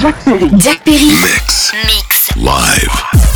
[0.00, 0.48] Jack Perry.
[0.58, 1.06] Jack Perry.
[1.06, 1.72] Mix.
[1.86, 2.36] Mix.
[2.36, 3.35] Live.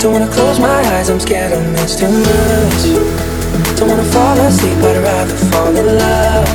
[0.00, 3.76] Don't wanna close my eyes, I'm scared I'll miss too much.
[3.76, 6.48] Don't wanna fall asleep, I'd rather fall in love.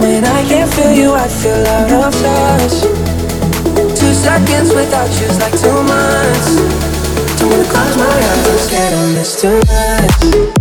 [0.00, 2.82] When I can't feel you, I feel out of touch.
[3.98, 6.54] Two seconds without you's like two months.
[7.40, 10.57] Don't wanna close my eyes, I'm scared I'll miss too much.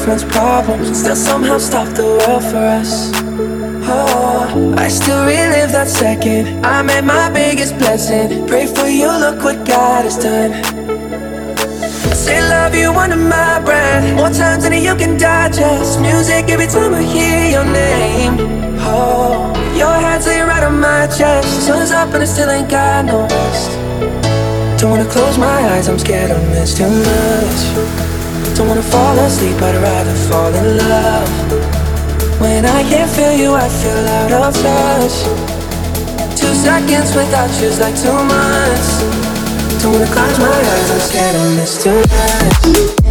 [0.00, 3.12] Problems still somehow stop the world for us.
[3.84, 6.64] Oh, I still relive that second.
[6.64, 8.46] I made my biggest blessing.
[8.48, 10.52] Pray for you, look what God has done.
[12.14, 14.16] Say love you under my breath.
[14.16, 16.00] More times than you can digest.
[16.00, 18.36] Music every time I hear your name.
[18.80, 21.66] Oh, your hands lay right on my chest.
[21.66, 23.70] Sun's up and I still ain't got no rest.
[24.80, 27.99] Don't wanna close my eyes, I'm scared I'll miss too much.
[28.60, 31.30] Don't wanna fall asleep, I'd rather fall in love.
[32.42, 35.16] When I can't feel you, I feel out of touch.
[36.38, 39.00] Two seconds without you's like two months.
[39.82, 43.09] Don't wanna close my eyes, I'm scared I'll miss too much.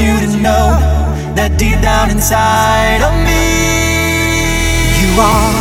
[0.00, 0.78] You to know
[1.34, 3.46] that deep down inside of me,
[5.00, 5.52] you are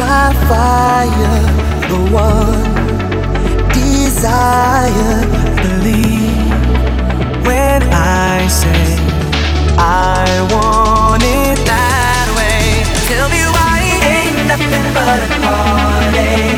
[0.00, 1.40] my fire,
[1.90, 2.64] the one
[3.72, 5.20] desire.
[5.60, 6.48] Believe
[7.44, 8.96] when I say
[9.76, 12.88] I want it that way.
[13.10, 13.76] Tell me why
[14.12, 16.49] ain't nothing but a heartache.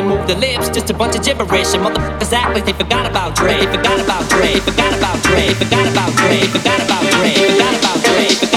[0.00, 1.74] They move their lips, just a bunch of gibberish.
[1.74, 3.52] And motherfuckers act like they forgot about Dre.
[3.52, 4.54] They forgot about Dre.
[4.54, 5.48] They forgot about Dre.
[5.48, 6.40] They forgot about Dre.
[6.40, 7.20] They forgot about Dre.
[7.20, 8.32] They forgot about Dre.
[8.32, 8.49] Forgot about Dre.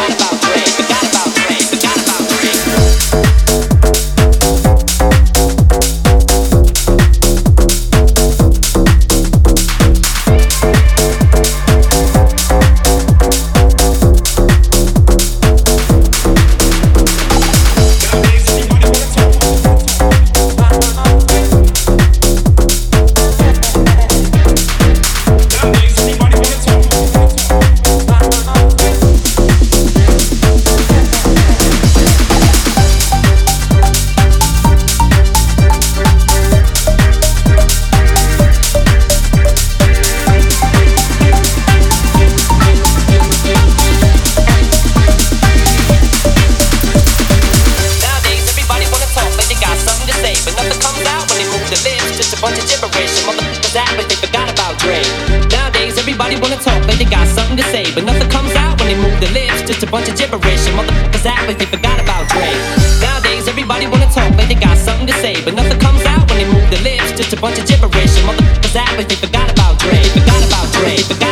[69.34, 70.04] Forgot about Dre.
[70.04, 71.23] forgot about Dre.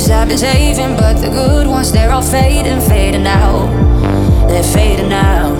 [0.00, 3.68] stories I've been saving, but the good ones they're all fading, fading out.
[4.48, 5.54] They're fading out.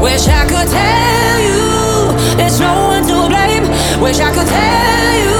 [0.00, 3.64] Wish I could tell you there's no one to blame.
[4.00, 5.38] Wish I could tell you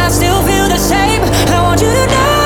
[0.00, 1.20] I still feel the same.
[1.52, 2.43] I want you to know.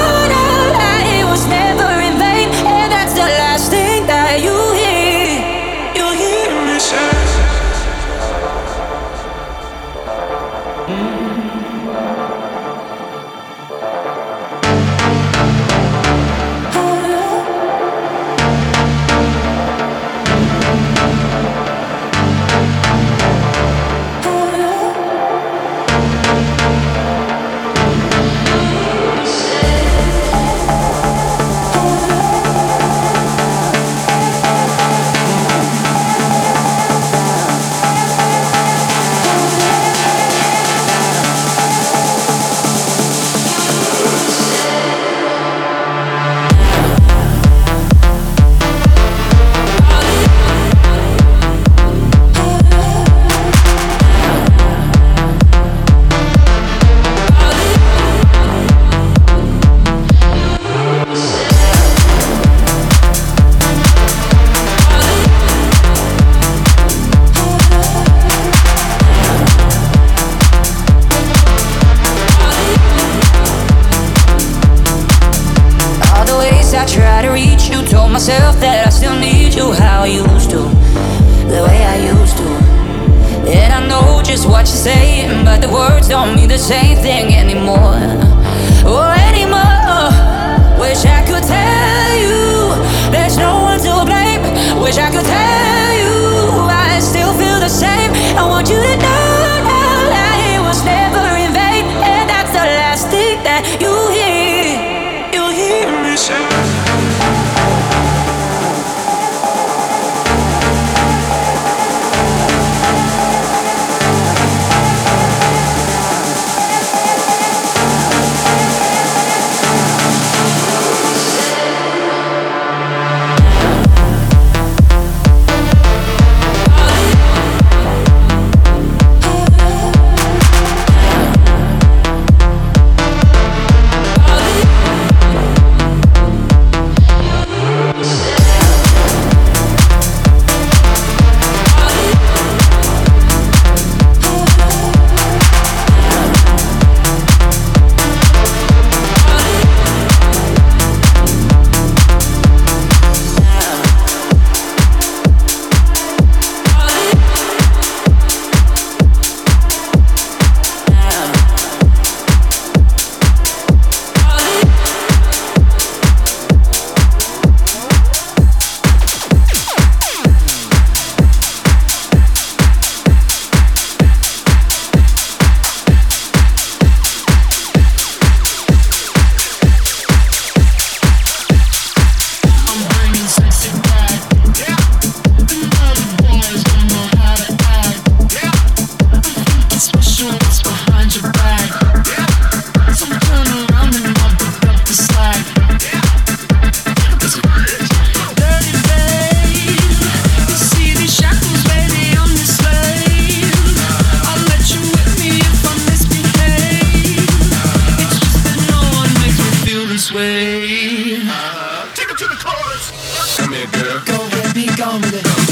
[212.19, 213.37] to the chorus.
[213.37, 214.03] Come here, girl.
[214.05, 215.48] Go with me, go.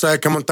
[0.00, 0.49] Sé que montaron.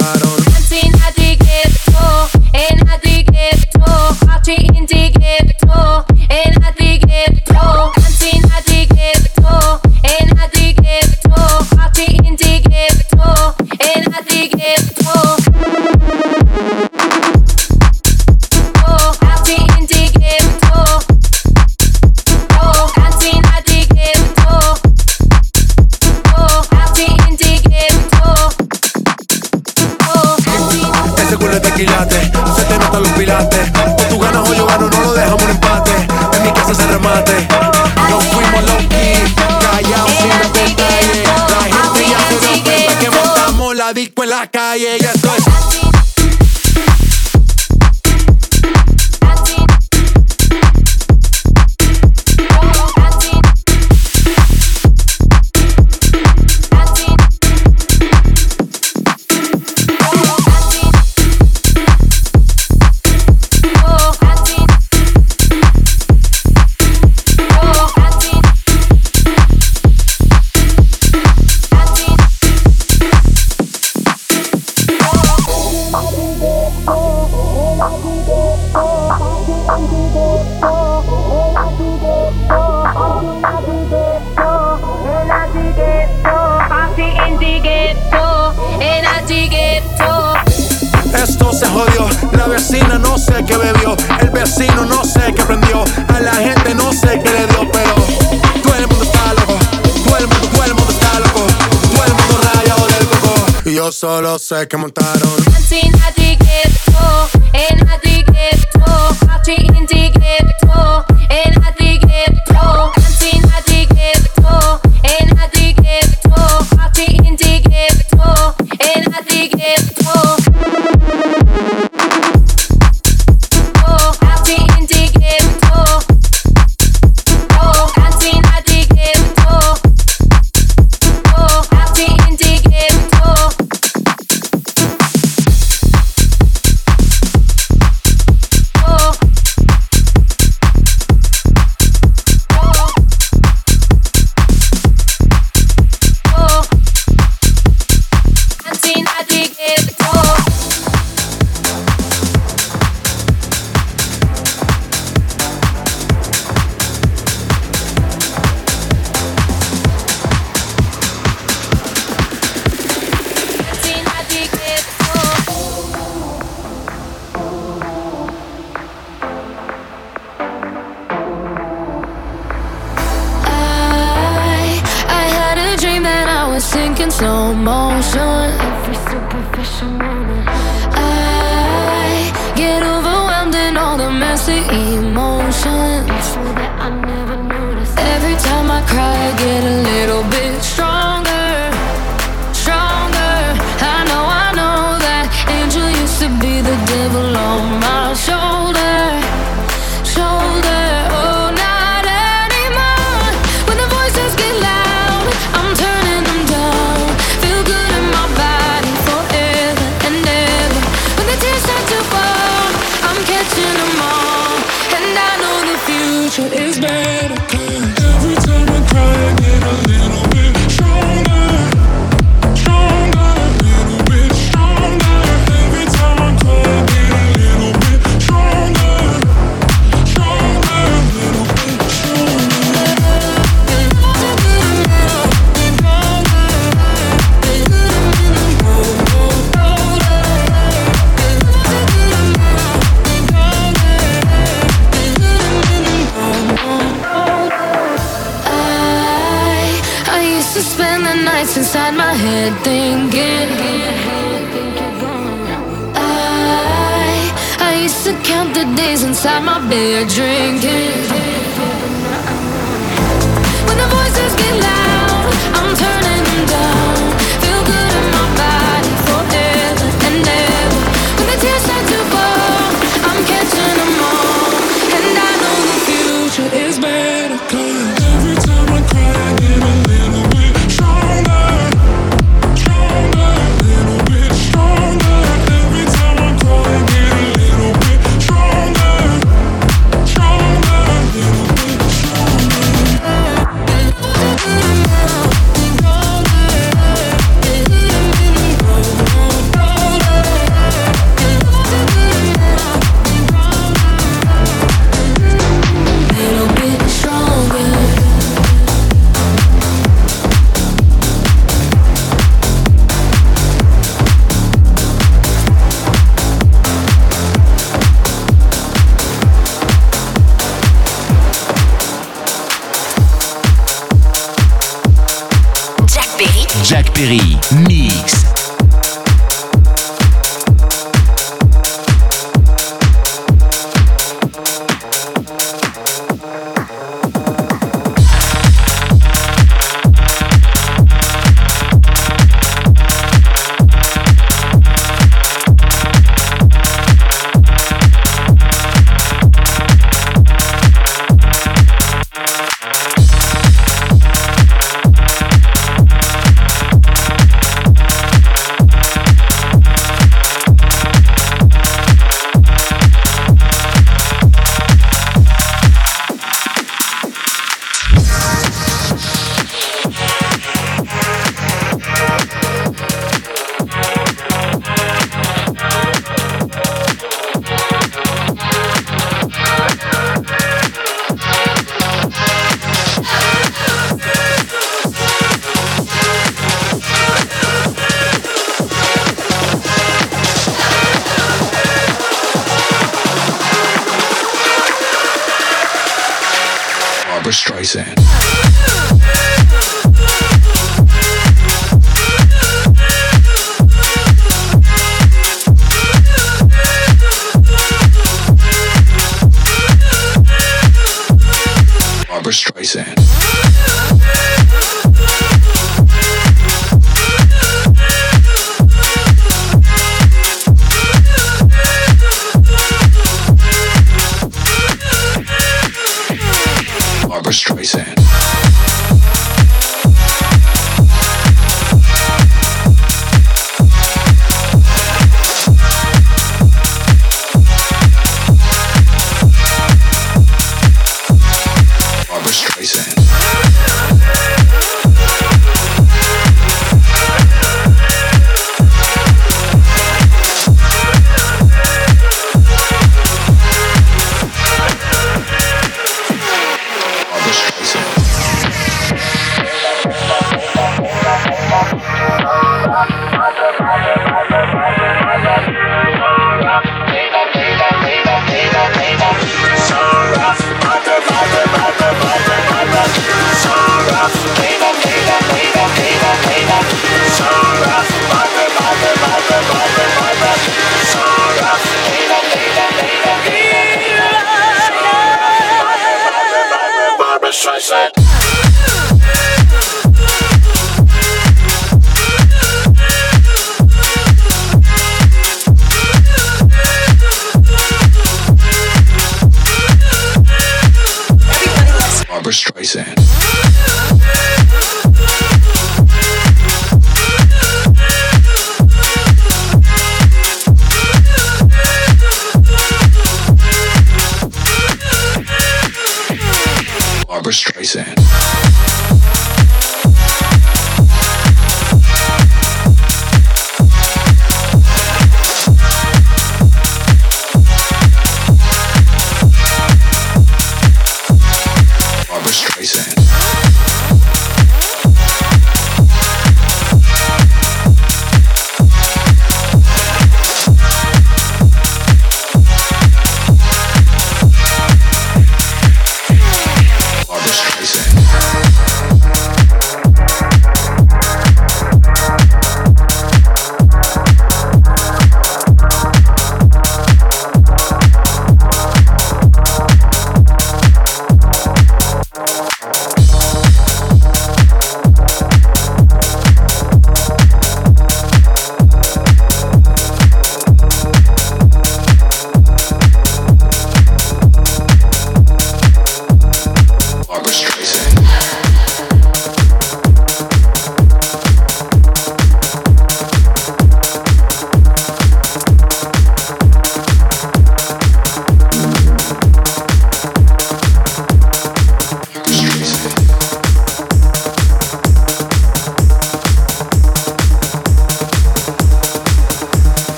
[44.41, 45.18] la calle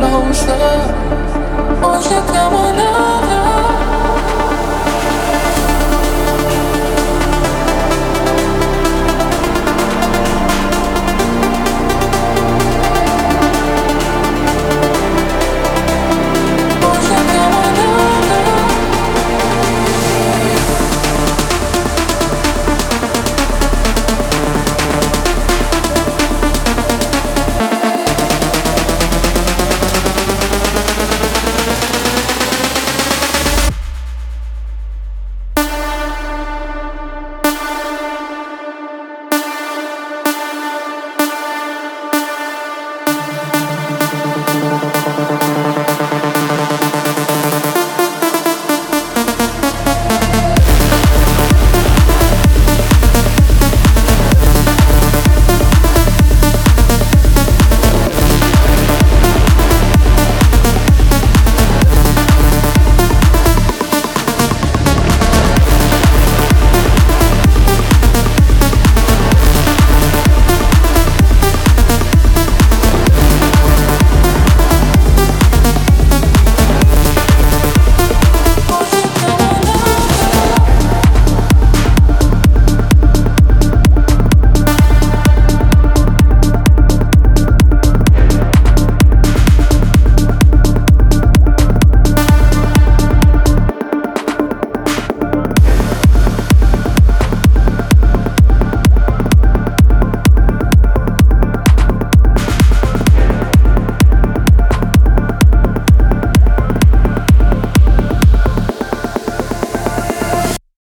[0.00, 0.56] closer?
[1.82, 3.09] Won't you come on over?